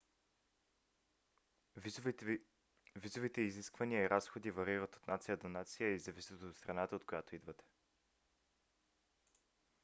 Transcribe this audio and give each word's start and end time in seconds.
визовите 2.95 3.41
изисквания 3.41 4.01
и 4.05 4.09
разходи 4.09 4.51
варират 4.51 4.95
от 4.95 5.07
нация 5.07 5.37
до 5.37 5.49
нация 5.49 5.89
и 5.89 5.99
зависят 5.99 6.41
от 6.41 6.55
страната 6.57 6.95
от 6.95 7.05
която 7.05 7.35
идвате 7.35 7.63